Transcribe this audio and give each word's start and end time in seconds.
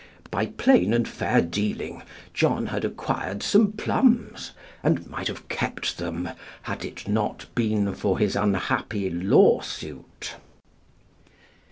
By 0.31 0.47
plain 0.47 0.95
and 0.95 1.07
fair 1.07 1.41
dealing 1.41 2.01
John 2.33 2.65
had 2.65 2.83
acquired 2.83 3.43
some 3.43 3.71
plums, 3.73 4.49
and 4.81 5.07
might 5.07 5.27
have 5.27 5.47
kept 5.47 5.99
them, 5.99 6.29
had 6.63 6.83
it 6.83 7.07
not 7.07 7.45
been 7.53 7.93
for 7.93 8.17
his 8.17 8.35
unhappy 8.35 9.11
lawsuit. 9.11 10.33